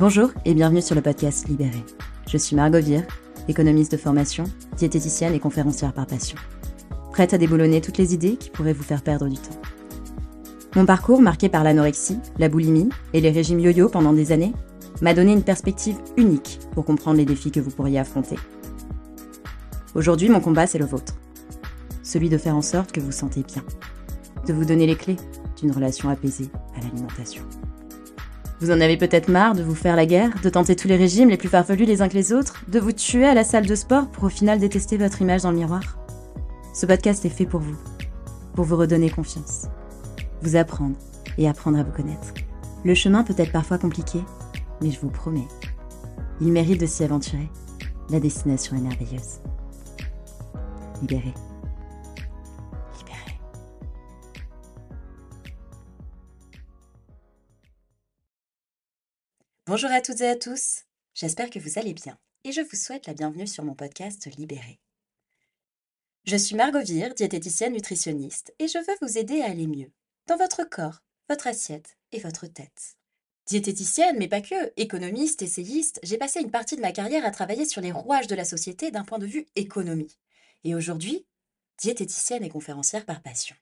Bonjour 0.00 0.30
et 0.46 0.54
bienvenue 0.54 0.80
sur 0.80 0.94
le 0.94 1.02
podcast 1.02 1.46
Libéré. 1.46 1.84
Je 2.26 2.38
suis 2.38 2.56
Margot 2.56 2.80
Vire, 2.80 3.02
économiste 3.48 3.92
de 3.92 3.98
formation, 3.98 4.44
diététicienne 4.78 5.34
et 5.34 5.38
conférencière 5.38 5.92
par 5.92 6.06
passion. 6.06 6.38
Prête 7.12 7.34
à 7.34 7.38
déboulonner 7.38 7.82
toutes 7.82 7.98
les 7.98 8.14
idées 8.14 8.36
qui 8.36 8.48
pourraient 8.48 8.72
vous 8.72 8.82
faire 8.82 9.02
perdre 9.02 9.28
du 9.28 9.36
temps. 9.36 9.60
Mon 10.74 10.86
parcours, 10.86 11.20
marqué 11.20 11.50
par 11.50 11.64
l'anorexie, 11.64 12.18
la 12.38 12.48
boulimie 12.48 12.88
et 13.12 13.20
les 13.20 13.30
régimes 13.30 13.60
yo-yo 13.60 13.90
pendant 13.90 14.14
des 14.14 14.32
années, 14.32 14.54
m'a 15.02 15.12
donné 15.12 15.34
une 15.34 15.42
perspective 15.42 15.98
unique 16.16 16.60
pour 16.72 16.86
comprendre 16.86 17.18
les 17.18 17.26
défis 17.26 17.50
que 17.50 17.60
vous 17.60 17.70
pourriez 17.70 17.98
affronter. 17.98 18.36
Aujourd'hui, 19.94 20.30
mon 20.30 20.40
combat, 20.40 20.66
c'est 20.66 20.78
le 20.78 20.86
vôtre. 20.86 21.12
Celui 22.02 22.30
de 22.30 22.38
faire 22.38 22.56
en 22.56 22.62
sorte 22.62 22.90
que 22.90 23.00
vous 23.00 23.12
sentez 23.12 23.42
bien. 23.42 23.62
De 24.46 24.54
vous 24.54 24.64
donner 24.64 24.86
les 24.86 24.96
clés 24.96 25.18
d'une 25.60 25.72
relation 25.72 26.08
apaisée 26.08 26.48
à 26.74 26.80
l'alimentation. 26.80 27.44
Vous 28.60 28.70
en 28.70 28.80
avez 28.80 28.98
peut-être 28.98 29.28
marre 29.28 29.54
de 29.54 29.62
vous 29.62 29.74
faire 29.74 29.96
la 29.96 30.04
guerre, 30.04 30.38
de 30.42 30.50
tenter 30.50 30.76
tous 30.76 30.86
les 30.86 30.96
régimes 30.96 31.30
les 31.30 31.38
plus 31.38 31.48
farfelus 31.48 31.86
les 31.86 32.02
uns 32.02 32.08
que 32.08 32.14
les 32.14 32.34
autres, 32.34 32.62
de 32.68 32.78
vous 32.78 32.92
tuer 32.92 33.24
à 33.24 33.32
la 33.32 33.42
salle 33.42 33.66
de 33.66 33.74
sport 33.74 34.08
pour 34.08 34.24
au 34.24 34.28
final 34.28 34.58
détester 34.58 34.98
votre 34.98 35.22
image 35.22 35.42
dans 35.42 35.50
le 35.50 35.56
miroir. 35.56 35.98
Ce 36.74 36.84
podcast 36.84 37.24
est 37.24 37.30
fait 37.30 37.46
pour 37.46 37.60
vous, 37.60 37.76
pour 38.54 38.66
vous 38.66 38.76
redonner 38.76 39.08
confiance, 39.08 39.66
vous 40.42 40.56
apprendre 40.56 40.96
et 41.38 41.48
apprendre 41.48 41.78
à 41.78 41.82
vous 41.82 41.92
connaître. 41.92 42.34
Le 42.84 42.94
chemin 42.94 43.24
peut 43.24 43.34
être 43.38 43.52
parfois 43.52 43.78
compliqué, 43.78 44.20
mais 44.82 44.90
je 44.90 45.00
vous 45.00 45.10
promets, 45.10 45.48
il 46.42 46.52
mérite 46.52 46.80
de 46.80 46.86
s'y 46.86 47.02
aventurer. 47.02 47.48
La 48.10 48.20
destination 48.20 48.76
est 48.76 48.80
merveilleuse. 48.80 49.40
Libéré. 51.00 51.32
Bonjour 59.70 59.92
à 59.92 60.00
toutes 60.00 60.20
et 60.20 60.26
à 60.26 60.34
tous. 60.34 60.80
J'espère 61.14 61.48
que 61.48 61.60
vous 61.60 61.78
allez 61.78 61.94
bien 61.94 62.18
et 62.42 62.50
je 62.50 62.60
vous 62.60 62.76
souhaite 62.76 63.06
la 63.06 63.14
bienvenue 63.14 63.46
sur 63.46 63.62
mon 63.62 63.76
podcast 63.76 64.26
Libéré. 64.36 64.80
Je 66.24 66.34
suis 66.34 66.56
Margot 66.56 66.82
Vire, 66.82 67.14
diététicienne 67.14 67.74
nutritionniste, 67.74 68.52
et 68.58 68.66
je 68.66 68.78
veux 68.78 68.96
vous 69.00 69.16
aider 69.16 69.42
à 69.42 69.50
aller 69.50 69.68
mieux 69.68 69.92
dans 70.26 70.36
votre 70.36 70.64
corps, 70.64 71.04
votre 71.28 71.46
assiette 71.46 71.96
et 72.10 72.18
votre 72.18 72.48
tête. 72.48 72.96
Diététicienne, 73.46 74.18
mais 74.18 74.26
pas 74.26 74.40
que, 74.40 74.72
économiste, 74.76 75.40
essayiste, 75.40 76.00
j'ai 76.02 76.18
passé 76.18 76.40
une 76.40 76.50
partie 76.50 76.74
de 76.74 76.80
ma 76.80 76.90
carrière 76.90 77.24
à 77.24 77.30
travailler 77.30 77.64
sur 77.64 77.80
les 77.80 77.92
rouages 77.92 78.26
de 78.26 78.34
la 78.34 78.44
société 78.44 78.90
d'un 78.90 79.04
point 79.04 79.20
de 79.20 79.26
vue 79.26 79.46
économie. 79.54 80.18
Et 80.64 80.74
aujourd'hui, 80.74 81.28
diététicienne 81.78 82.42
et 82.42 82.50
conférencière 82.50 83.06
par 83.06 83.22
passion. 83.22 83.54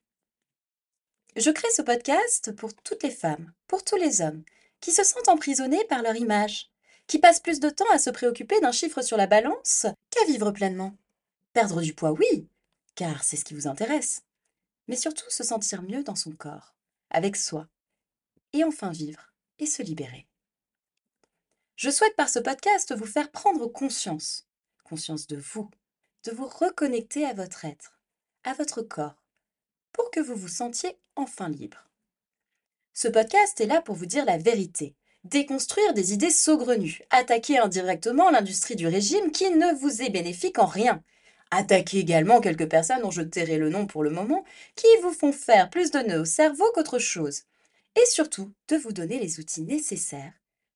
Je 1.36 1.50
crée 1.50 1.70
ce 1.76 1.82
podcast 1.82 2.52
pour 2.52 2.72
toutes 2.72 3.02
les 3.02 3.10
femmes, 3.10 3.52
pour 3.66 3.84
tous 3.84 3.96
les 3.96 4.22
hommes, 4.22 4.42
qui 4.80 4.92
se 4.92 5.04
sentent 5.04 5.28
emprisonnés 5.28 5.84
par 5.88 6.02
leur 6.02 6.16
image, 6.16 6.70
qui 7.06 7.18
passent 7.18 7.40
plus 7.40 7.60
de 7.60 7.70
temps 7.70 7.90
à 7.90 7.98
se 7.98 8.10
préoccuper 8.10 8.60
d'un 8.60 8.72
chiffre 8.72 9.02
sur 9.02 9.16
la 9.16 9.26
balance 9.26 9.86
qu'à 10.10 10.24
vivre 10.26 10.50
pleinement. 10.50 10.96
Perdre 11.52 11.80
du 11.80 11.94
poids, 11.94 12.12
oui, 12.12 12.48
car 12.94 13.24
c'est 13.24 13.36
ce 13.36 13.44
qui 13.44 13.54
vous 13.54 13.66
intéresse, 13.66 14.22
mais 14.86 14.96
surtout 14.96 15.28
se 15.30 15.44
sentir 15.44 15.82
mieux 15.82 16.02
dans 16.02 16.16
son 16.16 16.32
corps, 16.32 16.74
avec 17.10 17.36
soi, 17.36 17.68
et 18.52 18.64
enfin 18.64 18.90
vivre 18.90 19.32
et 19.58 19.66
se 19.66 19.82
libérer. 19.82 20.26
Je 21.76 21.90
souhaite 21.90 22.16
par 22.16 22.28
ce 22.28 22.38
podcast 22.38 22.94
vous 22.94 23.06
faire 23.06 23.30
prendre 23.30 23.66
conscience, 23.66 24.48
conscience 24.84 25.26
de 25.26 25.36
vous, 25.36 25.70
de 26.24 26.32
vous 26.32 26.46
reconnecter 26.46 27.24
à 27.24 27.34
votre 27.34 27.64
être, 27.64 28.00
à 28.44 28.52
votre 28.54 28.82
corps, 28.82 29.22
pour 29.92 30.10
que 30.10 30.20
vous 30.20 30.34
vous 30.34 30.48
sentiez 30.48 30.98
enfin 31.16 31.48
libre. 31.48 31.87
Ce 33.00 33.06
podcast 33.06 33.60
est 33.60 33.66
là 33.66 33.80
pour 33.80 33.94
vous 33.94 34.06
dire 34.06 34.24
la 34.24 34.38
vérité, 34.38 34.96
déconstruire 35.22 35.94
des 35.94 36.14
idées 36.14 36.32
saugrenues, 36.32 37.00
attaquer 37.10 37.58
indirectement 37.58 38.28
l'industrie 38.28 38.74
du 38.74 38.88
régime 38.88 39.30
qui 39.30 39.48
ne 39.50 39.72
vous 39.78 40.02
est 40.02 40.10
bénéfique 40.10 40.58
en 40.58 40.66
rien, 40.66 41.04
attaquer 41.52 41.98
également 41.98 42.40
quelques 42.40 42.68
personnes 42.68 43.02
dont 43.02 43.12
je 43.12 43.22
tairai 43.22 43.56
le 43.56 43.70
nom 43.70 43.86
pour 43.86 44.02
le 44.02 44.10
moment, 44.10 44.42
qui 44.74 44.88
vous 45.00 45.12
font 45.12 45.30
faire 45.30 45.70
plus 45.70 45.92
de 45.92 46.00
nœuds 46.00 46.22
au 46.22 46.24
cerveau 46.24 46.64
qu'autre 46.74 46.98
chose, 46.98 47.42
et 47.94 48.04
surtout 48.04 48.52
de 48.66 48.74
vous 48.74 48.90
donner 48.90 49.20
les 49.20 49.38
outils 49.38 49.62
nécessaires 49.62 50.32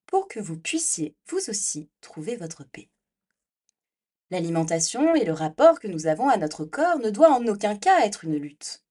pour 0.06 0.28
que 0.28 0.38
vous 0.38 0.56
puissiez 0.56 1.16
vous 1.26 1.50
aussi 1.50 1.88
trouver 2.00 2.36
votre 2.36 2.62
paix. 2.62 2.88
L'alimentation 4.30 5.16
et 5.16 5.24
le 5.24 5.32
rapport 5.32 5.80
que 5.80 5.88
nous 5.88 6.06
avons 6.06 6.28
à 6.28 6.36
notre 6.36 6.64
corps 6.64 7.00
ne 7.00 7.10
doit 7.10 7.32
en 7.32 7.44
aucun 7.48 7.76
cas 7.76 8.06
être 8.06 8.24
une 8.24 8.36
lutte. 8.36 8.84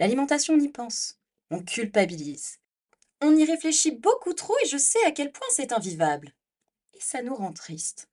L'alimentation 0.00 0.54
on 0.54 0.60
y 0.60 0.68
pense, 0.68 1.17
on 1.50 1.62
culpabilise, 1.62 2.58
on 3.20 3.36
y 3.36 3.44
réfléchit 3.44 3.92
beaucoup 3.92 4.32
trop 4.32 4.54
et 4.64 4.68
je 4.68 4.78
sais 4.78 5.02
à 5.04 5.10
quel 5.10 5.32
point 5.32 5.48
c'est 5.50 5.72
invivable. 5.72 6.32
Et 6.94 7.00
ça 7.00 7.22
nous 7.22 7.34
rend 7.34 7.52
tristes. 7.52 8.08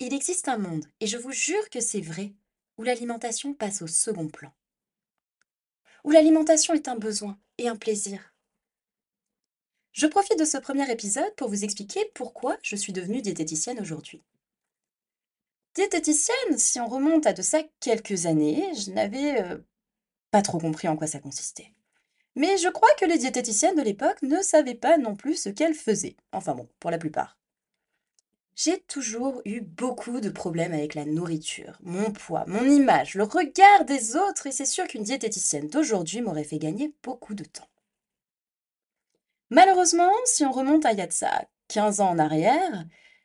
Il 0.00 0.12
existe 0.12 0.48
un 0.48 0.58
monde, 0.58 0.86
et 1.00 1.06
je 1.06 1.16
vous 1.16 1.30
jure 1.32 1.70
que 1.70 1.80
c'est 1.80 2.00
vrai, 2.00 2.32
où 2.76 2.82
l'alimentation 2.82 3.54
passe 3.54 3.82
au 3.82 3.86
second 3.86 4.28
plan. 4.28 4.52
Où 6.02 6.10
l'alimentation 6.10 6.74
est 6.74 6.88
un 6.88 6.96
besoin 6.96 7.38
et 7.58 7.68
un 7.68 7.76
plaisir. 7.76 8.34
Je 9.92 10.08
profite 10.08 10.38
de 10.38 10.44
ce 10.44 10.58
premier 10.58 10.90
épisode 10.90 11.32
pour 11.36 11.48
vous 11.48 11.62
expliquer 11.62 12.04
pourquoi 12.14 12.58
je 12.62 12.74
suis 12.74 12.92
devenue 12.92 13.22
diététicienne 13.22 13.80
aujourd'hui. 13.80 14.24
Diététicienne, 15.74 16.58
si 16.58 16.80
on 16.80 16.88
remonte 16.88 17.26
à 17.26 17.32
de 17.32 17.42
ça 17.42 17.62
quelques 17.78 18.26
années, 18.26 18.74
je 18.74 18.90
n'avais 18.90 19.40
euh, 19.40 19.58
trop 20.42 20.58
compris 20.58 20.88
en 20.88 20.96
quoi 20.96 21.06
ça 21.06 21.18
consistait. 21.18 21.72
Mais 22.36 22.56
je 22.58 22.68
crois 22.68 22.92
que 22.98 23.04
les 23.04 23.18
diététiciennes 23.18 23.76
de 23.76 23.82
l'époque 23.82 24.22
ne 24.22 24.42
savaient 24.42 24.74
pas 24.74 24.98
non 24.98 25.14
plus 25.14 25.36
ce 25.36 25.48
qu'elles 25.48 25.74
faisaient. 25.74 26.16
Enfin 26.32 26.54
bon, 26.54 26.68
pour 26.80 26.90
la 26.90 26.98
plupart. 26.98 27.38
J'ai 28.56 28.80
toujours 28.80 29.42
eu 29.44 29.60
beaucoup 29.60 30.20
de 30.20 30.30
problèmes 30.30 30.74
avec 30.74 30.94
la 30.94 31.04
nourriture, 31.04 31.76
mon 31.82 32.12
poids, 32.12 32.44
mon 32.46 32.64
image, 32.64 33.14
le 33.14 33.24
regard 33.24 33.84
des 33.84 34.14
autres, 34.14 34.46
et 34.46 34.52
c'est 34.52 34.64
sûr 34.64 34.86
qu'une 34.86 35.02
diététicienne 35.02 35.68
d'aujourd'hui 35.68 36.20
m'aurait 36.20 36.44
fait 36.44 36.58
gagner 36.58 36.92
beaucoup 37.02 37.34
de 37.34 37.44
temps. 37.44 37.68
Malheureusement, 39.50 40.12
si 40.24 40.44
on 40.44 40.52
remonte 40.52 40.86
à 40.86 40.92
Yatsa 40.92 41.46
15 41.68 42.00
ans 42.00 42.10
en 42.10 42.18
arrière, 42.18 42.84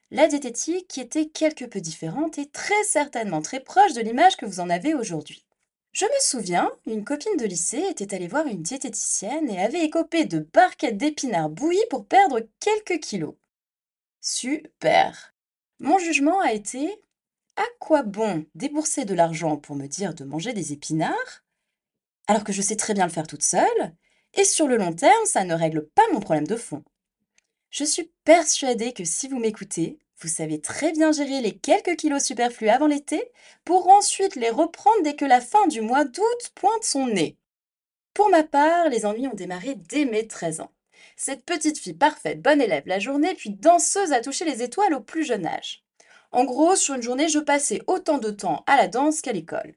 la 0.09 0.27
diététique 0.27 0.97
était 0.97 1.27
quelque 1.27 1.65
peu 1.65 1.79
différente 1.79 2.39
et 2.39 2.49
très 2.49 2.83
certainement 2.83 3.43
très 3.43 3.59
proche 3.59 3.93
de 3.93 4.01
l'image 4.01 4.35
que 4.35 4.47
vous 4.47 4.59
en 4.59 4.69
avez 4.71 4.95
aujourd'hui. 4.95 5.45
Je 5.91 6.05
me 6.05 6.19
souviens, 6.21 6.71
une 6.85 7.03
copine 7.03 7.37
de 7.37 7.45
lycée 7.45 7.83
était 7.89 8.13
allée 8.13 8.27
voir 8.27 8.45
une 8.47 8.61
diététicienne 8.61 9.49
et 9.49 9.61
avait 9.61 9.83
écopé 9.83 10.25
de 10.25 10.39
barquettes 10.39 10.97
d'épinards 10.97 11.49
bouillis 11.49 11.85
pour 11.89 12.05
perdre 12.05 12.41
quelques 12.59 13.01
kilos. 13.01 13.35
Super. 14.21 15.33
Mon 15.79 15.97
jugement 15.97 16.39
a 16.39 16.53
été 16.53 17.01
à 17.55 17.65
quoi 17.79 18.03
bon 18.03 18.45
débourser 18.55 19.05
de 19.05 19.13
l'argent 19.13 19.57
pour 19.57 19.75
me 19.75 19.87
dire 19.87 20.13
de 20.13 20.23
manger 20.23 20.53
des 20.53 20.73
épinards 20.73 21.43
alors 22.27 22.43
que 22.43 22.53
je 22.53 22.61
sais 22.61 22.75
très 22.75 22.93
bien 22.93 23.07
le 23.07 23.11
faire 23.11 23.25
toute 23.25 23.43
seule 23.43 23.95
et 24.35 24.43
sur 24.43 24.67
le 24.67 24.77
long 24.77 24.93
terme, 24.93 25.25
ça 25.25 25.43
ne 25.43 25.55
règle 25.55 25.87
pas 25.87 26.03
mon 26.13 26.19
problème 26.19 26.45
de 26.45 26.55
fond? 26.55 26.83
Je 27.71 27.83
suis 27.83 28.11
persuadée 28.23 28.93
que 28.93 29.03
si 29.03 29.27
vous 29.27 29.39
m'écoutez, 29.39 29.97
vous 30.21 30.27
savez 30.27 30.59
très 30.59 30.91
bien 30.91 31.11
gérer 31.11 31.41
les 31.41 31.57
quelques 31.57 31.95
kilos 31.95 32.23
superflus 32.23 32.69
avant 32.69 32.87
l'été 32.87 33.31
pour 33.63 33.87
ensuite 33.87 34.35
les 34.35 34.49
reprendre 34.49 35.01
dès 35.03 35.15
que 35.15 35.25
la 35.25 35.39
fin 35.39 35.65
du 35.67 35.81
mois 35.81 36.03
d'août 36.03 36.51
pointe 36.55 36.83
son 36.83 37.07
nez. 37.07 37.37
Pour 38.13 38.29
ma 38.29 38.43
part, 38.43 38.89
les 38.89 39.05
ennuis 39.05 39.27
ont 39.27 39.33
démarré 39.33 39.75
dès 39.75 40.05
mes 40.05 40.27
13 40.27 40.59
ans. 40.59 40.71
Cette 41.15 41.45
petite 41.45 41.79
fille 41.79 41.93
parfaite, 41.93 42.41
bonne 42.41 42.61
élève 42.61 42.83
la 42.85 42.99
journée, 42.99 43.33
puis 43.35 43.51
danseuse 43.51 44.11
à 44.11 44.21
toucher 44.21 44.43
les 44.45 44.61
étoiles 44.61 44.93
au 44.93 44.99
plus 44.99 45.23
jeune 45.23 45.45
âge. 45.45 45.85
En 46.31 46.43
gros, 46.43 46.75
sur 46.75 46.95
une 46.95 47.01
journée, 47.01 47.29
je 47.29 47.39
passais 47.39 47.81
autant 47.87 48.17
de 48.17 48.29
temps 48.29 48.63
à 48.67 48.75
la 48.75 48.87
danse 48.87 49.21
qu'à 49.21 49.31
l'école. 49.31 49.75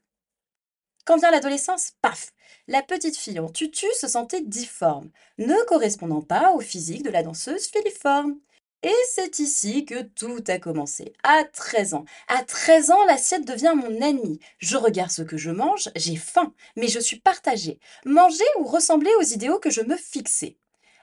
Quand 1.05 1.17
vient 1.17 1.31
l'adolescence, 1.31 1.93
paf 2.01 2.33
La 2.69 2.83
petite 2.83 3.17
fille 3.17 3.41
en 3.41 3.49
tutu 3.49 3.87
se 3.99 4.09
sentait 4.09 4.43
difforme, 4.43 5.11
ne 5.39 5.65
correspondant 5.67 6.23
pas 6.23 6.53
au 6.53 6.61
physique 6.61 7.03
de 7.03 7.11
la 7.11 7.23
danseuse 7.23 7.67
filiforme. 7.67 8.39
Et 8.85 8.95
c'est 9.15 9.39
ici 9.39 9.85
que 9.85 10.03
tout 10.03 10.43
a 10.49 10.59
commencé. 10.59 11.13
À 11.23 11.45
13 11.45 11.95
ans. 11.95 12.05
À 12.27 12.43
13 12.43 12.91
ans, 12.91 13.05
l'assiette 13.05 13.47
devient 13.47 13.75
mon 13.77 14.01
ennemi. 14.01 14.41
Je 14.59 14.77
regarde 14.77 15.11
ce 15.11 15.23
que 15.23 15.37
je 15.37 15.51
mange, 15.51 15.89
j'ai 15.95 16.17
faim, 16.17 16.53
mais 16.75 16.89
je 16.89 16.99
suis 16.99 17.21
partagée. 17.21 17.79
Manger 18.05 18.45
ou 18.59 18.65
ressembler 18.65 19.13
aux 19.21 19.25
idéaux 19.25 19.61
que 19.61 19.71
je 19.71 19.83
me 19.83 19.97
fixais. 19.97 20.57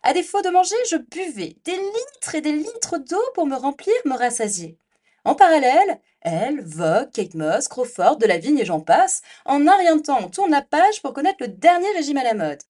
À 0.04 0.14
défaut 0.14 0.42
de 0.42 0.50
manger, 0.50 0.76
je 0.90 0.98
buvais 0.98 1.56
des 1.64 1.78
litres 1.78 2.36
et 2.36 2.42
des 2.42 2.52
litres 2.52 2.98
d'eau 2.98 3.24
pour 3.34 3.46
me 3.48 3.56
remplir, 3.56 3.96
me 4.06 4.16
rassasier. 4.16 4.78
En 5.24 5.36
parallèle, 5.36 6.02
elle, 6.22 6.62
Vogue, 6.62 7.12
Kate 7.12 7.36
Moss, 7.36 7.70
Crawford, 7.70 8.18
de 8.18 8.26
la 8.26 8.38
Vigne 8.38 8.60
et 8.60 8.66
j'en 8.66 8.82
passe, 8.82 9.22
en 9.46 9.68
un 9.68 9.78
rien 9.78 10.00
temps, 10.00 10.20
on 10.22 10.30
tourne 10.30 10.52
la 10.52 10.62
page 10.62 11.02
pour 11.02 11.14
connaître 11.14 11.38
le 11.42 11.48
dernier 11.48 11.92
régime 11.92 12.18
à 12.18 12.24
la 12.24 12.34
mode. 12.34 12.62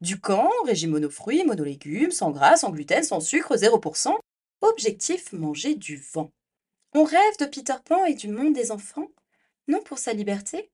Du 0.00 0.20
camp, 0.20 0.50
régime 0.64 0.90
monofruits, 0.90 1.44
monolégumes, 1.44 2.12
sans 2.12 2.30
gras, 2.30 2.56
sans 2.56 2.70
gluten, 2.70 3.02
sans 3.02 3.20
sucre, 3.20 3.56
0%. 3.56 4.16
Objectif, 4.60 5.32
manger 5.32 5.74
du 5.74 5.96
vent. 6.12 6.32
On 6.94 7.04
rêve 7.04 7.38
de 7.38 7.46
Peter 7.46 7.76
Pan 7.84 8.04
et 8.04 8.14
du 8.14 8.28
monde 8.28 8.54
des 8.54 8.72
enfants, 8.72 9.08
non 9.68 9.82
pour 9.82 9.98
sa 9.98 10.12
liberté, 10.12 10.70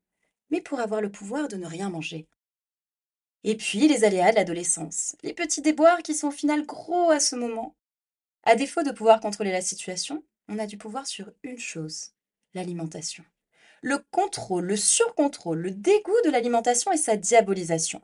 mais 0.50 0.60
pour 0.60 0.80
avoir 0.80 1.00
le 1.00 1.10
pouvoir 1.10 1.48
de 1.48 1.56
ne 1.56 1.66
rien 1.66 1.90
manger. 1.90 2.26
Et 3.42 3.56
puis 3.56 3.86
les 3.88 4.04
aléas 4.04 4.30
de 4.30 4.36
l'adolescence, 4.36 5.16
les 5.22 5.34
petits 5.34 5.60
déboires 5.60 6.02
qui 6.02 6.14
sont 6.14 6.28
au 6.28 6.32
final 6.32 6.64
gros 6.64 7.10
à 7.10 7.20
ce 7.20 7.36
moment. 7.36 7.76
À 8.44 8.56
défaut 8.56 8.82
de 8.82 8.90
pouvoir 8.90 9.20
contrôler 9.20 9.52
la 9.52 9.60
situation, 9.60 10.24
on 10.48 10.58
a 10.58 10.66
du 10.66 10.78
pouvoir 10.78 11.06
sur 11.06 11.30
une 11.42 11.58
chose, 11.58 12.12
l'alimentation. 12.54 13.24
Le 13.82 13.98
contrôle, 14.10 14.64
le 14.64 14.76
surcontrôle, 14.76 15.58
le 15.58 15.70
dégoût 15.70 16.16
de 16.24 16.30
l'alimentation 16.30 16.90
et 16.90 16.96
sa 16.96 17.16
diabolisation. 17.16 18.00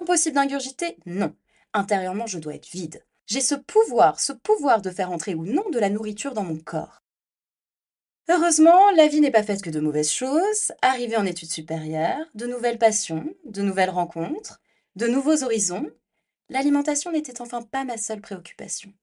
Impossible 0.00 0.36
d'ingurgiter? 0.36 0.96
Non. 1.06 1.34
Intérieurement, 1.72 2.26
je 2.26 2.38
dois 2.38 2.54
être 2.54 2.68
vide. 2.68 3.04
J'ai 3.28 3.42
ce 3.42 3.54
pouvoir, 3.54 4.20
ce 4.20 4.32
pouvoir 4.32 4.80
de 4.80 4.90
faire 4.90 5.12
entrer 5.12 5.34
ou 5.34 5.44
non 5.44 5.68
de 5.68 5.78
la 5.78 5.90
nourriture 5.90 6.32
dans 6.32 6.44
mon 6.44 6.56
corps. 6.56 7.02
Heureusement, 8.30 8.90
la 8.92 9.06
vie 9.06 9.20
n'est 9.20 9.30
pas 9.30 9.42
faite 9.42 9.60
que 9.60 9.68
de 9.68 9.80
mauvaises 9.80 10.10
choses. 10.10 10.72
Arrivé 10.80 11.14
en 11.18 11.26
études 11.26 11.50
supérieures, 11.50 12.24
de 12.34 12.46
nouvelles 12.46 12.78
passions, 12.78 13.28
de 13.44 13.60
nouvelles 13.60 13.90
rencontres, 13.90 14.62
de 14.96 15.06
nouveaux 15.06 15.44
horizons, 15.44 15.90
l'alimentation 16.48 17.12
n'était 17.12 17.42
enfin 17.42 17.60
pas 17.60 17.84
ma 17.84 17.98
seule 17.98 18.22
préoccupation. 18.22 18.94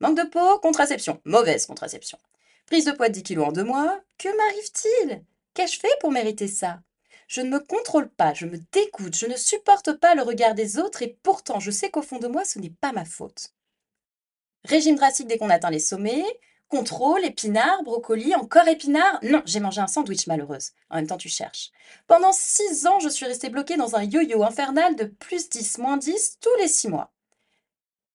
Manque 0.00 0.18
de 0.18 0.28
peau, 0.28 0.58
contraception, 0.58 1.22
mauvaise 1.24 1.64
contraception. 1.64 2.18
Prise 2.66 2.84
de 2.84 2.92
poids 2.92 3.08
de 3.08 3.14
10 3.14 3.22
kilos 3.22 3.48
en 3.48 3.52
deux 3.52 3.64
mois, 3.64 4.02
que 4.18 4.28
m'arrive-t-il? 4.36 5.24
Qu'ai-je 5.54 5.80
fait 5.80 5.98
pour 6.00 6.12
mériter 6.12 6.48
ça? 6.48 6.80
Je 7.28 7.40
ne 7.40 7.50
me 7.50 7.60
contrôle 7.60 8.08
pas, 8.08 8.34
je 8.34 8.46
me 8.46 8.58
dégoûte, 8.72 9.16
je 9.16 9.26
ne 9.26 9.36
supporte 9.36 9.92
pas 9.92 10.14
le 10.14 10.22
regard 10.22 10.54
des 10.54 10.78
autres 10.78 11.02
et 11.02 11.18
pourtant 11.22 11.60
je 11.60 11.70
sais 11.70 11.90
qu'au 11.90 12.02
fond 12.02 12.18
de 12.18 12.28
moi 12.28 12.44
ce 12.44 12.58
n'est 12.58 12.70
pas 12.70 12.92
ma 12.92 13.04
faute. 13.04 13.54
Régime 14.64 14.96
drastique 14.96 15.26
dès 15.26 15.38
qu'on 15.38 15.50
atteint 15.50 15.70
les 15.70 15.78
sommets, 15.78 16.24
contrôle, 16.68 17.24
épinards, 17.24 17.82
brocoli, 17.82 18.34
encore 18.34 18.66
épinards. 18.66 19.18
Non, 19.22 19.42
j'ai 19.44 19.60
mangé 19.60 19.80
un 19.80 19.86
sandwich 19.86 20.26
malheureuse. 20.26 20.72
En 20.90 20.96
même 20.96 21.06
temps, 21.06 21.16
tu 21.16 21.28
cherches. 21.28 21.70
Pendant 22.06 22.32
six 22.32 22.86
ans, 22.86 22.98
je 22.98 23.08
suis 23.08 23.26
restée 23.26 23.50
bloquée 23.50 23.76
dans 23.76 23.94
un 23.94 24.02
yo-yo 24.02 24.42
infernal 24.42 24.96
de 24.96 25.04
plus 25.04 25.48
10, 25.48 25.78
moins 25.78 25.98
10 25.98 26.38
tous 26.40 26.54
les 26.58 26.68
six 26.68 26.88
mois. 26.88 27.12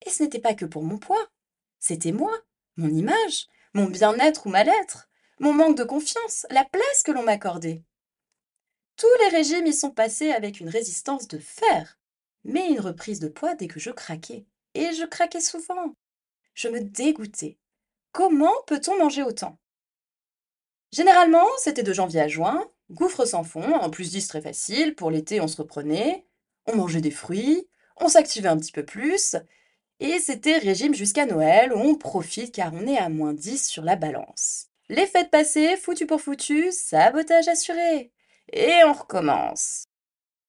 Et 0.05 0.09
ce 0.09 0.23
n'était 0.23 0.39
pas 0.39 0.55
que 0.55 0.65
pour 0.65 0.83
mon 0.83 0.97
poids. 0.97 1.27
C'était 1.79 2.11
moi, 2.11 2.35
mon 2.77 2.89
image, 2.89 3.47
mon 3.73 3.85
bien-être 3.85 4.47
ou 4.47 4.49
mal-être, 4.49 5.07
mon 5.39 5.53
manque 5.53 5.77
de 5.77 5.83
confiance, 5.83 6.45
la 6.49 6.65
place 6.65 7.03
que 7.05 7.11
l'on 7.11 7.23
m'accordait. 7.23 7.83
Tous 8.99 9.07
les 9.23 9.29
régimes 9.29 9.65
y 9.65 9.71
sont 9.71 9.91
passés 9.91 10.31
avec 10.31 10.59
une 10.59 10.67
résistance 10.67 11.29
de 11.29 11.37
fer, 11.37 11.97
mais 12.43 12.67
une 12.67 12.81
reprise 12.81 13.21
de 13.21 13.29
poids 13.29 13.55
dès 13.55 13.69
que 13.69 13.79
je 13.79 13.91
craquais. 13.91 14.45
Et 14.73 14.91
je 14.91 15.05
craquais 15.05 15.39
souvent. 15.39 15.95
Je 16.53 16.67
me 16.67 16.81
dégoûtais. 16.81 17.57
Comment 18.11 18.53
peut-on 18.67 18.97
manger 18.97 19.23
autant? 19.23 19.57
Généralement, 20.91 21.47
c'était 21.59 21.81
de 21.81 21.93
janvier 21.93 22.19
à 22.19 22.27
juin, 22.27 22.69
gouffre 22.91 23.23
sans 23.23 23.45
fond, 23.45 23.73
en 23.73 23.89
plus 23.89 24.11
10 24.11 24.27
très 24.27 24.41
facile, 24.41 24.95
pour 24.95 25.11
l'été 25.11 25.39
on 25.39 25.47
se 25.47 25.55
reprenait, 25.55 26.25
on 26.65 26.75
mangeait 26.75 26.99
des 26.99 27.09
fruits, 27.09 27.69
on 27.95 28.09
s'activait 28.09 28.49
un 28.49 28.57
petit 28.57 28.73
peu 28.73 28.83
plus, 28.83 29.37
et 30.01 30.19
c'était 30.19 30.57
régime 30.57 30.93
jusqu'à 30.93 31.25
Noël, 31.25 31.71
où 31.71 31.79
on 31.79 31.95
profite 31.95 32.53
car 32.53 32.73
on 32.73 32.85
est 32.85 32.97
à 32.97 33.07
moins 33.07 33.33
10 33.33 33.65
sur 33.65 33.83
la 33.83 33.95
balance. 33.95 34.67
Les 34.89 35.07
fêtes 35.07 35.31
passées, 35.31 35.77
foutu 35.77 36.05
pour 36.05 36.19
foutu, 36.19 36.73
sabotage 36.73 37.47
assuré. 37.47 38.11
Et 38.51 38.83
on 38.85 38.93
recommence. 38.93 39.83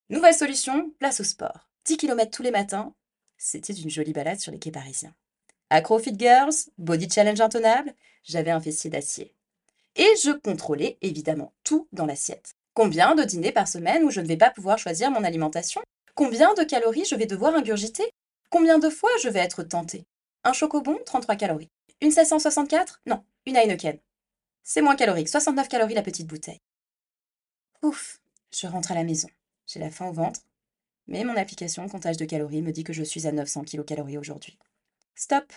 Nouvelle 0.08 0.34
solution, 0.34 0.90
place 0.98 1.20
au 1.20 1.24
sport. 1.24 1.68
10 1.84 1.98
km 1.98 2.30
tous 2.30 2.42
les 2.42 2.50
matins, 2.50 2.94
c'était 3.36 3.72
une 3.72 3.90
jolie 3.90 4.12
balade 4.12 4.40
sur 4.40 4.52
les 4.52 4.58
quais 4.58 4.70
parisiens. 4.70 5.14
Acrofit 5.70 6.18
Girls, 6.18 6.54
body 6.78 7.10
challenge 7.10 7.40
intenable, 7.40 7.94
j'avais 8.24 8.50
un 8.50 8.60
fessier 8.60 8.90
d'acier. 8.90 9.34
Et 9.96 10.08
je 10.22 10.30
contrôlais 10.30 10.98
évidemment 11.02 11.52
tout 11.62 11.88
dans 11.92 12.06
l'assiette. 12.06 12.54
Combien 12.74 13.14
de 13.14 13.24
dîners 13.24 13.52
par 13.52 13.68
semaine 13.68 14.04
où 14.04 14.10
je 14.10 14.20
ne 14.20 14.26
vais 14.26 14.36
pas 14.36 14.50
pouvoir 14.50 14.78
choisir 14.78 15.10
mon 15.10 15.24
alimentation? 15.24 15.82
Combien 16.14 16.54
de 16.54 16.64
calories 16.64 17.04
je 17.04 17.14
vais 17.14 17.26
devoir 17.26 17.54
ingurgiter? 17.54 18.10
Combien 18.50 18.78
de 18.78 18.88
fois 18.88 19.10
je 19.22 19.28
vais 19.28 19.40
être 19.40 19.62
tentée? 19.62 20.06
Un 20.44 20.52
chocobon, 20.52 20.98
33 21.04 21.36
calories. 21.36 21.70
Une 22.00 22.10
764 22.10 23.02
Non, 23.06 23.22
une 23.46 23.56
Heineken. 23.56 23.98
C'est 24.62 24.82
moins 24.82 24.96
calorique, 24.96 25.28
69 25.28 25.68
calories 25.68 25.94
la 25.94 26.02
petite 26.02 26.26
bouteille. 26.26 26.60
Ouf, 27.82 28.20
je 28.50 28.66
rentre 28.66 28.92
à 28.92 28.94
la 28.94 29.04
maison. 29.04 29.28
J'ai 29.66 29.80
la 29.80 29.90
faim 29.90 30.08
au 30.08 30.12
ventre, 30.12 30.40
mais 31.06 31.24
mon 31.24 31.36
application 31.36 31.88
comptage 31.88 32.18
de 32.18 32.24
calories 32.24 32.62
me 32.62 32.72
dit 32.72 32.84
que 32.84 32.92
je 32.92 33.02
suis 33.02 33.26
à 33.26 33.32
900 33.32 33.64
kilocalories 33.64 34.18
aujourd'hui. 34.18 34.58
Stop 35.14 35.52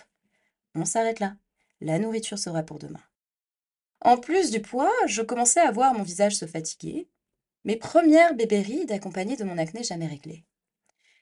On 0.74 0.84
s'arrête 0.84 1.20
là. 1.20 1.36
La 1.80 1.98
nourriture 1.98 2.38
sera 2.38 2.62
pour 2.62 2.78
demain. 2.78 3.02
En 4.00 4.16
plus 4.16 4.50
du 4.50 4.60
poids, 4.60 4.92
je 5.06 5.22
commençais 5.22 5.60
à 5.60 5.70
voir 5.70 5.94
mon 5.94 6.02
visage 6.02 6.36
se 6.36 6.46
fatiguer, 6.46 7.08
mes 7.64 7.76
premières 7.76 8.34
bébérides 8.34 8.92
accompagnées 8.92 9.36
de 9.36 9.44
mon 9.44 9.58
acné 9.58 9.82
jamais 9.82 10.06
réglé. 10.06 10.44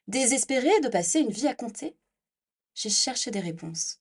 Désespérée 0.08 0.80
de 0.80 0.88
passer 0.88 1.20
une 1.20 1.30
vie 1.30 1.48
à 1.48 1.54
compter 1.54 1.96
J'ai 2.74 2.90
cherché 2.90 3.30
des 3.30 3.40
réponses. 3.40 4.00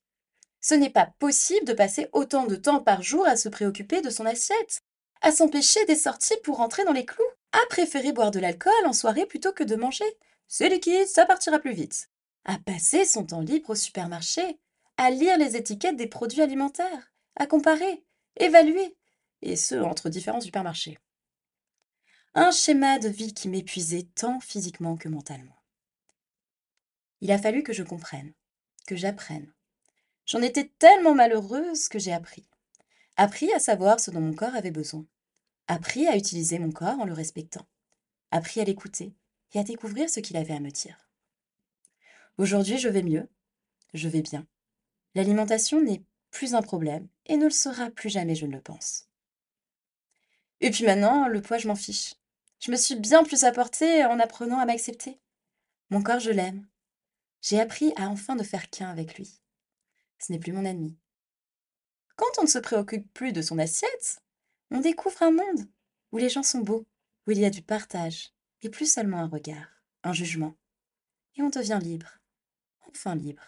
Ce 0.59 0.75
n'est 0.75 0.89
pas 0.89 1.13
possible 1.19 1.65
de 1.65 1.73
passer 1.73 2.07
autant 2.13 2.45
de 2.45 2.55
temps 2.55 2.81
par 2.81 3.01
jour 3.01 3.25
à 3.25 3.35
se 3.35 3.49
préoccuper 3.49 4.01
de 4.01 4.09
son 4.09 4.25
assiette, 4.25 4.83
à 5.21 5.31
s'empêcher 5.31 5.85
des 5.85 5.95
sorties 5.95 6.37
pour 6.43 6.57
rentrer 6.57 6.83
dans 6.83 6.91
les 6.91 7.05
clous, 7.05 7.23
à 7.51 7.59
préférer 7.69 8.11
boire 8.11 8.31
de 8.31 8.39
l'alcool 8.39 8.85
en 8.85 8.93
soirée 8.93 9.25
plutôt 9.25 9.53
que 9.53 9.63
de 9.63 9.75
manger. 9.75 10.05
C'est 10.47 10.69
liquide, 10.69 11.07
ça 11.07 11.25
partira 11.25 11.59
plus 11.59 11.73
vite. 11.73 12.09
À 12.45 12.57
passer 12.57 13.05
son 13.05 13.25
temps 13.25 13.41
libre 13.41 13.71
au 13.71 13.75
supermarché, 13.75 14.59
à 14.97 15.11
lire 15.11 15.37
les 15.37 15.55
étiquettes 15.55 15.95
des 15.95 16.07
produits 16.07 16.41
alimentaires, 16.41 17.11
à 17.35 17.45
comparer, 17.45 18.03
évaluer, 18.37 18.95
et 19.41 19.55
ce 19.55 19.75
entre 19.75 20.09
différents 20.09 20.41
supermarchés. 20.41 20.97
Un 22.33 22.51
schéma 22.51 22.97
de 22.99 23.09
vie 23.09 23.33
qui 23.33 23.49
m'épuisait 23.49 24.07
tant 24.15 24.39
physiquement 24.39 24.95
que 24.95 25.09
mentalement. 25.09 25.61
Il 27.19 27.31
a 27.31 27.37
fallu 27.37 27.61
que 27.61 27.73
je 27.73 27.83
comprenne, 27.83 28.33
que 28.87 28.95
j'apprenne. 28.95 29.53
J'en 30.25 30.41
étais 30.41 30.71
tellement 30.79 31.13
malheureuse 31.13 31.89
que 31.89 31.99
j'ai 31.99 32.13
appris. 32.13 32.47
Appris 33.17 33.51
à 33.53 33.59
savoir 33.59 33.99
ce 33.99 34.11
dont 34.11 34.21
mon 34.21 34.33
corps 34.33 34.55
avait 34.55 34.71
besoin. 34.71 35.05
Appris 35.71 36.05
à 36.05 36.17
utiliser 36.17 36.59
mon 36.59 36.69
corps 36.69 36.99
en 36.99 37.05
le 37.05 37.13
respectant. 37.13 37.65
Appris 38.29 38.59
à 38.59 38.65
l'écouter 38.65 39.15
et 39.53 39.59
à 39.59 39.63
découvrir 39.63 40.09
ce 40.09 40.19
qu'il 40.19 40.35
avait 40.35 40.53
à 40.53 40.59
me 40.59 40.69
dire. 40.69 41.09
Aujourd'hui, 42.37 42.77
je 42.77 42.89
vais 42.89 43.03
mieux. 43.03 43.29
Je 43.93 44.09
vais 44.09 44.21
bien. 44.21 44.45
L'alimentation 45.15 45.79
n'est 45.79 46.03
plus 46.29 46.55
un 46.55 46.61
problème 46.61 47.07
et 47.25 47.37
ne 47.37 47.45
le 47.45 47.51
sera 47.51 47.89
plus 47.89 48.09
jamais, 48.09 48.35
je 48.35 48.45
ne 48.47 48.51
le 48.51 48.59
pense. 48.59 49.07
Et 50.59 50.71
puis 50.71 50.83
maintenant, 50.83 51.29
le 51.29 51.41
poids, 51.41 51.57
je 51.57 51.69
m'en 51.69 51.75
fiche. 51.75 52.15
Je 52.59 52.69
me 52.69 52.75
suis 52.75 52.95
bien 52.95 53.23
plus 53.23 53.45
apportée 53.45 54.03
en 54.03 54.19
apprenant 54.19 54.59
à 54.59 54.65
m'accepter. 54.65 55.21
Mon 55.89 56.03
corps, 56.03 56.19
je 56.19 56.31
l'aime. 56.31 56.67
J'ai 57.41 57.61
appris 57.61 57.93
à 57.95 58.09
enfin 58.09 58.35
ne 58.35 58.43
faire 58.43 58.69
qu'un 58.69 58.89
avec 58.89 59.15
lui. 59.15 59.39
Ce 60.19 60.33
n'est 60.33 60.39
plus 60.39 60.51
mon 60.51 60.65
ennemi. 60.65 60.97
Quand 62.17 62.39
on 62.39 62.41
ne 62.41 62.47
se 62.47 62.59
préoccupe 62.59 63.13
plus 63.13 63.31
de 63.31 63.41
son 63.41 63.57
assiette, 63.57 64.21
on 64.71 64.79
découvre 64.79 65.21
un 65.21 65.31
monde 65.31 65.67
où 66.11 66.17
les 66.17 66.29
gens 66.29 66.43
sont 66.43 66.59
beaux, 66.59 66.85
où 67.27 67.31
il 67.31 67.39
y 67.39 67.45
a 67.45 67.49
du 67.49 67.61
partage, 67.61 68.33
et 68.61 68.69
plus 68.69 68.91
seulement 68.91 69.19
un 69.19 69.27
regard, 69.27 69.67
un 70.03 70.13
jugement. 70.13 70.55
Et 71.35 71.41
on 71.41 71.49
devient 71.49 71.79
libre, 71.81 72.19
enfin 72.89 73.15
libre. 73.15 73.43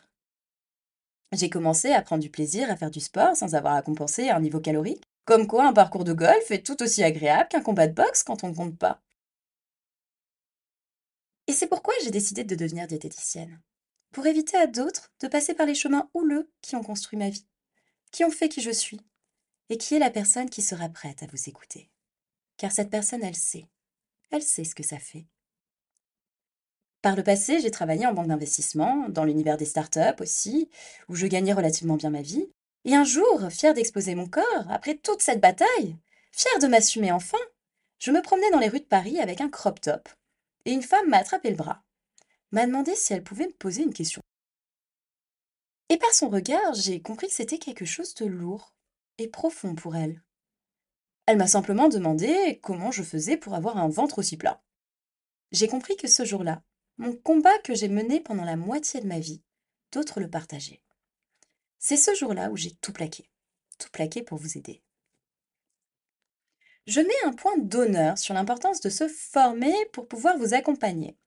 J'ai 1.32 1.50
commencé 1.50 1.92
à 1.92 2.01
prendre 2.01 2.22
du 2.22 2.30
plaisir 2.30 2.70
à 2.70 2.75
faire 2.75 2.92
du 2.92 3.00
sport 3.00 3.36
sans 3.36 3.56
avoir 3.56 3.74
à 3.74 3.82
compenser 3.82 4.30
un 4.30 4.39
niveau 4.39 4.60
calorique, 4.60 5.03
comme 5.25 5.48
quoi 5.48 5.65
un 5.65 5.74
parcours 5.74 6.03
de 6.03 6.13
golf 6.13 6.51
est 6.51 6.65
tout 6.65 6.82
aussi 6.84 7.03
agréable 7.03 7.50
qu'un 7.50 7.62
combat 7.62 7.88
de 7.88 7.94
boxe 7.94 8.24
quand 8.24 8.44
on 8.44 8.50
ne 8.50 8.56
compte 8.56 8.77
pas. 8.77 9.01
Et 11.48 11.53
c'est 11.53 11.68
pourquoi 11.68 11.94
j'ai 12.03 12.12
décidé 12.12 12.44
de 12.44 12.56
devenir 12.56 12.88
diététicienne 12.88 13.62
pour 14.12 14.27
éviter 14.27 14.58
à 14.58 14.68
d'autres 14.68 15.12
de 15.22 15.27
passer 15.27 15.53
par 15.53 15.65
les 15.65 15.75
chemins 15.75 16.10
houleux 16.13 16.51
qui 16.62 16.75
ont 16.75 16.84
construit 16.84 17.18
ma 17.18 17.30
vie, 17.30 17.48
qui 18.12 18.24
ont 18.24 18.32
fait 18.32 18.48
qui 18.48 18.62
je 18.62 18.70
suis, 18.70 19.01
et 19.70 19.77
qui 19.77 19.96
est 19.96 20.00
la 20.00 20.10
personne 20.10 20.50
qui 20.50 20.62
sera 20.62 20.89
prête 20.89 21.24
à 21.24 21.27
vous 21.27 21.50
écouter? 21.50 21.89
Car 22.58 22.72
cette 22.72 22.89
personne, 22.89 23.24
elle 23.24 23.36
sait. 23.36 23.65
Elle 24.32 24.41
sait 24.41 24.63
ce 24.63 24.75
que 24.75 24.84
ça 24.84 25.00
fait. 25.00 25.25
Par 27.01 27.15
le 27.15 27.24
passé, 27.24 27.60
j'ai 27.60 27.72
travaillé 27.72 28.05
en 28.08 28.13
banque 28.13 28.27
d'investissement, 28.27 29.10
dans 29.10 29.25
l'univers 29.25 29.58
des 29.58 29.65
startups 29.65 30.22
aussi, 30.22 30.70
où 31.10 31.15
je 31.15 31.27
gagnais 31.27 31.53
relativement 31.53 31.98
bien 31.98 32.10
ma 32.10 32.22
vie. 32.22 32.50
Et 32.86 32.96
un 32.96 33.03
jour, 33.03 33.50
fière 33.50 33.74
d'exposer 33.74 34.15
mon 34.15 34.27
corps, 34.27 34.65
après 34.70 34.96
toute 34.96 35.22
cette 35.22 35.41
bataille, 35.41 35.98
fière 36.32 36.60
de 36.60 36.67
m'assumer 36.67 37.12
enfin, 37.12 37.38
je 38.00 38.12
me 38.12 38.22
promenais 38.22 38.51
dans 38.51 38.60
les 38.60 38.70
rues 38.70 38.79
de 38.79 38.86
Paris 38.86 39.20
avec 39.20 39.41
un 39.41 39.50
crop 39.50 39.82
top, 39.82 40.10
et 40.65 40.72
une 40.72 40.82
femme 40.82 41.10
m'a 41.10 41.17
attrapé 41.17 41.50
le 41.50 41.55
bras 41.55 41.84
m'a 42.53 42.67
demandé 42.67 42.96
si 42.96 43.13
elle 43.13 43.24
pouvait 43.24 43.48
me 43.48 43.53
poser 43.53 43.82
une 43.82 43.93
question. 43.93 44.22
Et 45.89 45.98
par 45.98 46.13
son 46.13 46.29
regard, 46.29 46.75
j'ai 46.75 47.01
compris 47.01 47.27
que 47.27 47.34
c'était 47.34 47.58
quelque 47.58 47.84
chose 47.84 48.13
de 48.13 48.25
lourd 48.25 48.74
et 49.17 49.27
profond 49.27 49.75
pour 49.75 49.96
elle. 49.96 50.24
Elle 51.25 51.38
m'a 51.38 51.48
simplement 51.48 51.88
demandé 51.88 52.60
comment 52.62 52.91
je 52.91 53.03
faisais 53.03 53.38
pour 53.38 53.55
avoir 53.55 53.77
un 53.77 53.88
ventre 53.88 54.20
aussi 54.20 54.38
plat. 54.38 54.62
J'ai 55.51 55.67
compris 55.67 55.96
que 55.96 56.08
ce 56.08 56.25
jour-là, 56.25 56.63
mon 56.98 57.15
combat 57.15 57.58
que 57.60 57.75
j'ai 57.75 57.88
mené 57.88 58.20
pendant 58.20 58.43
la 58.43 58.55
moitié 58.55 59.00
de 59.00 59.08
ma 59.08 59.20
vie, 59.20 59.41
d'autres 59.91 60.20
le 60.20 60.29
partageaient. 60.29 60.84
C'est 61.79 61.98
ce 61.98 62.13
jour-là 62.15 62.50
où 62.50 62.58
j'ai 62.58 62.75
tout 62.75 62.93
plaqué, 62.93 63.29
tout 63.77 63.89
plaqué 63.91 64.24
pour 64.24 64.38
vous 64.38 64.58
aider. 64.58 64.82
Je 66.86 67.00
mets 67.00 67.24
un 67.25 67.32
point 67.32 67.58
d'honneur 67.58 68.17
sur 68.17 68.34
l'importance 68.34 68.82
de 68.82 68.89
se 68.89 69.08
former 69.08 69.74
pour 69.93 70.08
pouvoir 70.08 70.38
vous 70.38 70.53
accompagner, 70.53 71.17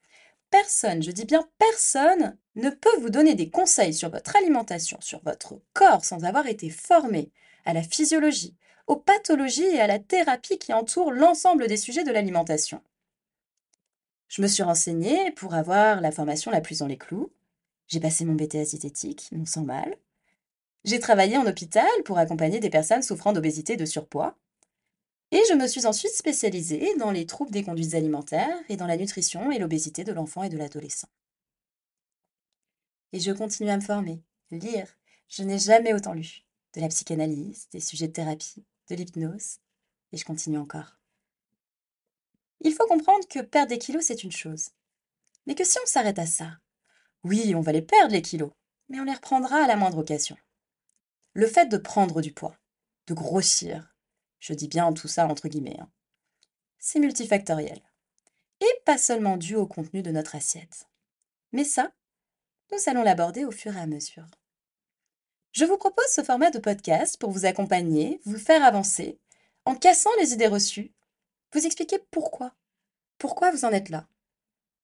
personne, 0.50 1.02
je 1.02 1.10
dis 1.10 1.24
bien 1.24 1.48
personne, 1.58 2.36
ne 2.54 2.70
peut 2.70 2.96
vous 3.00 3.10
donner 3.10 3.34
des 3.34 3.50
conseils 3.50 3.94
sur 3.94 4.10
votre 4.10 4.36
alimentation, 4.36 4.98
sur 5.00 5.22
votre 5.22 5.60
corps 5.72 6.04
sans 6.04 6.24
avoir 6.24 6.46
été 6.46 6.70
formé 6.70 7.30
à 7.64 7.72
la 7.72 7.82
physiologie, 7.82 8.56
aux 8.86 8.96
pathologies 8.96 9.64
et 9.64 9.80
à 9.80 9.86
la 9.86 9.98
thérapie 9.98 10.58
qui 10.58 10.72
entourent 10.72 11.12
l'ensemble 11.12 11.66
des 11.66 11.76
sujets 11.76 12.04
de 12.04 12.12
l'alimentation. 12.12 12.80
Je 14.28 14.42
me 14.42 14.48
suis 14.48 14.62
renseignée 14.62 15.30
pour 15.32 15.54
avoir 15.54 16.00
la 16.00 16.10
formation 16.10 16.50
la 16.50 16.60
plus 16.60 16.78
dans 16.78 16.86
les 16.86 16.98
clous. 16.98 17.30
J'ai 17.88 18.00
passé 18.00 18.24
mon 18.24 18.34
BTS 18.34 18.70
diététique, 18.70 19.28
non 19.32 19.46
sans 19.46 19.62
mal. 19.62 19.96
J'ai 20.84 21.00
travaillé 21.00 21.36
en 21.36 21.46
hôpital 21.46 21.86
pour 22.04 22.18
accompagner 22.18 22.60
des 22.60 22.70
personnes 22.70 23.02
souffrant 23.02 23.32
d'obésité 23.32 23.74
et 23.74 23.76
de 23.76 23.84
surpoids. 23.84 24.36
Et 25.32 25.42
je 25.48 25.54
me 25.54 25.66
suis 25.66 25.86
ensuite 25.86 26.12
spécialisée 26.12 26.94
dans 26.98 27.10
les 27.10 27.26
troubles 27.26 27.50
des 27.50 27.64
conduites 27.64 27.94
alimentaires 27.94 28.58
et 28.68 28.76
dans 28.76 28.86
la 28.86 28.96
nutrition 28.96 29.50
et 29.50 29.58
l'obésité 29.58 30.04
de 30.04 30.12
l'enfant 30.12 30.44
et 30.44 30.48
de 30.48 30.56
l'adolescent. 30.56 31.08
Et 33.12 33.20
je 33.20 33.32
continue 33.32 33.70
à 33.70 33.76
me 33.76 33.82
former, 33.82 34.22
lire. 34.50 34.86
Je 35.28 35.42
n'ai 35.42 35.58
jamais 35.58 35.94
autant 35.94 36.12
lu. 36.12 36.44
De 36.74 36.80
la 36.80 36.88
psychanalyse, 36.88 37.68
des 37.72 37.80
sujets 37.80 38.08
de 38.08 38.12
thérapie, 38.12 38.64
de 38.88 38.94
l'hypnose. 38.94 39.58
Et 40.12 40.16
je 40.16 40.24
continue 40.24 40.58
encore. 40.58 40.96
Il 42.60 42.72
faut 42.72 42.86
comprendre 42.86 43.26
que 43.28 43.40
perdre 43.40 43.70
des 43.70 43.78
kilos, 43.78 44.04
c'est 44.04 44.22
une 44.22 44.32
chose. 44.32 44.70
Mais 45.46 45.54
que 45.54 45.64
si 45.64 45.78
on 45.82 45.86
s'arrête 45.86 46.18
à 46.18 46.26
ça, 46.26 46.58
oui, 47.24 47.54
on 47.54 47.60
va 47.60 47.72
les 47.72 47.82
perdre, 47.82 48.12
les 48.12 48.22
kilos, 48.22 48.52
mais 48.88 49.00
on 49.00 49.04
les 49.04 49.14
reprendra 49.14 49.64
à 49.64 49.66
la 49.66 49.76
moindre 49.76 49.98
occasion. 49.98 50.36
Le 51.32 51.46
fait 51.46 51.66
de 51.66 51.76
prendre 51.76 52.20
du 52.20 52.32
poids, 52.32 52.56
de 53.08 53.14
grossir, 53.14 53.95
je 54.46 54.54
dis 54.54 54.68
bien 54.68 54.92
tout 54.92 55.08
ça 55.08 55.26
entre 55.26 55.48
guillemets, 55.48 55.80
hein, 55.80 55.90
c'est 56.78 57.00
multifactoriel. 57.00 57.80
Et 58.60 58.80
pas 58.84 58.96
seulement 58.96 59.36
dû 59.36 59.56
au 59.56 59.66
contenu 59.66 60.02
de 60.02 60.12
notre 60.12 60.36
assiette. 60.36 60.86
Mais 61.50 61.64
ça, 61.64 61.92
nous 62.70 62.78
allons 62.86 63.02
l'aborder 63.02 63.44
au 63.44 63.50
fur 63.50 63.76
et 63.76 63.80
à 63.80 63.86
mesure. 63.86 64.26
Je 65.50 65.64
vous 65.64 65.76
propose 65.76 66.06
ce 66.08 66.22
format 66.22 66.50
de 66.50 66.60
podcast 66.60 67.18
pour 67.18 67.32
vous 67.32 67.44
accompagner, 67.44 68.20
vous 68.24 68.38
faire 68.38 68.62
avancer, 68.62 69.18
en 69.64 69.74
cassant 69.74 70.14
les 70.20 70.32
idées 70.32 70.46
reçues, 70.46 70.94
vous 71.52 71.66
expliquer 71.66 71.98
pourquoi, 72.12 72.54
pourquoi 73.18 73.50
vous 73.50 73.64
en 73.64 73.72
êtes 73.72 73.88
là, 73.88 74.06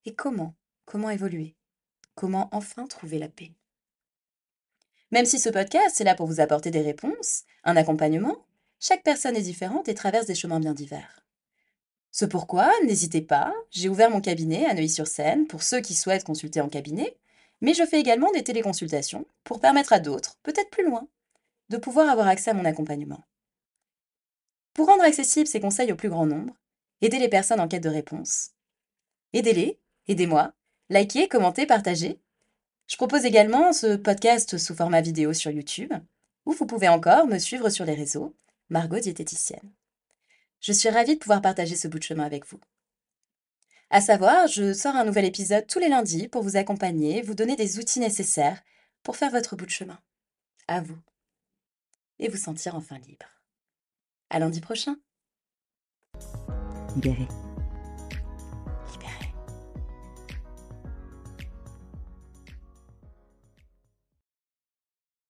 et 0.03 0.13
comment, 0.13 0.55
comment 0.83 1.09
évoluer, 1.09 1.55
comment 2.15 2.49
enfin 2.51 2.85
trouver 2.85 3.17
la 3.17 3.29
paix? 3.29 3.53
Même 5.11 5.25
si 5.25 5.39
ce 5.39 5.49
podcast 5.49 6.01
est 6.01 6.05
là 6.05 6.15
pour 6.15 6.27
vous 6.27 6.41
apporter 6.41 6.69
des 6.69 6.81
réponses, 6.81 7.43
un 7.63 7.77
accompagnement, 7.77 8.45
chaque 8.83 9.03
personne 9.03 9.37
est 9.37 9.41
différente 9.41 9.87
et 9.87 9.93
traverse 9.93 10.25
des 10.25 10.35
chemins 10.35 10.59
bien 10.59 10.73
divers. 10.73 11.25
Ce 12.11 12.25
pourquoi, 12.25 12.69
n'hésitez 12.83 13.21
pas, 13.21 13.53
j'ai 13.71 13.87
ouvert 13.87 14.09
mon 14.09 14.19
cabinet 14.19 14.65
à 14.65 14.73
Neuilly-sur-Seine 14.73 15.47
pour 15.47 15.63
ceux 15.63 15.79
qui 15.79 15.93
souhaitent 15.93 16.25
consulter 16.25 16.59
en 16.59 16.67
cabinet, 16.67 17.15
mais 17.61 17.73
je 17.73 17.85
fais 17.85 18.01
également 18.01 18.29
des 18.31 18.43
téléconsultations 18.43 19.25
pour 19.45 19.61
permettre 19.61 19.93
à 19.93 19.99
d'autres, 19.99 20.37
peut-être 20.43 20.69
plus 20.69 20.85
loin, 20.85 21.07
de 21.69 21.77
pouvoir 21.77 22.09
avoir 22.09 22.27
accès 22.27 22.51
à 22.51 22.53
mon 22.53 22.65
accompagnement. 22.65 23.23
Pour 24.73 24.87
rendre 24.87 25.03
accessibles 25.03 25.47
ces 25.47 25.61
conseils 25.61 25.93
au 25.93 25.95
plus 25.95 26.09
grand 26.09 26.25
nombre, 26.25 26.53
aider 26.99 27.19
les 27.19 27.29
personnes 27.29 27.61
en 27.61 27.69
quête 27.69 27.83
de 27.83 27.89
réponse. 27.89 28.49
Aidez-les, 29.31 29.79
aidez-moi, 30.09 30.51
likez, 30.89 31.29
commentez, 31.29 31.65
partagez. 31.65 32.19
Je 32.87 32.97
propose 32.97 33.23
également 33.23 33.71
ce 33.71 33.95
podcast 33.95 34.57
sous 34.57 34.75
format 34.75 34.99
vidéo 34.99 35.31
sur 35.31 35.51
YouTube, 35.51 35.93
où 36.45 36.51
vous 36.51 36.65
pouvez 36.65 36.89
encore 36.89 37.27
me 37.27 37.39
suivre 37.39 37.69
sur 37.69 37.85
les 37.85 37.95
réseaux, 37.95 38.35
Margot 38.73 38.99
diététicienne. 38.99 39.71
Je 40.59 40.71
suis 40.71 40.89
ravie 40.89 41.13
de 41.13 41.19
pouvoir 41.19 41.43
partager 41.43 41.75
ce 41.75 41.87
bout 41.87 41.99
de 41.99 42.03
chemin 42.03 42.23
avec 42.23 42.47
vous. 42.47 42.59
À 43.91 44.01
savoir, 44.01 44.47
je 44.47 44.73
sors 44.73 44.95
un 44.95 45.05
nouvel 45.05 45.25
épisode 45.25 45.67
tous 45.67 45.77
les 45.77 45.89
lundis 45.89 46.27
pour 46.27 46.41
vous 46.41 46.57
accompagner, 46.57 47.21
vous 47.21 47.35
donner 47.35 47.55
des 47.55 47.77
outils 47.77 47.99
nécessaires 47.99 48.63
pour 49.03 49.15
faire 49.15 49.29
votre 49.29 49.55
bout 49.55 49.67
de 49.67 49.69
chemin. 49.69 49.99
À 50.67 50.81
vous. 50.81 50.97
Et 52.17 52.29
vous 52.29 52.37
sentir 52.37 52.73
enfin 52.73 52.97
libre. 52.97 53.27
À 54.31 54.39
lundi 54.39 54.59
prochain. 54.59 54.97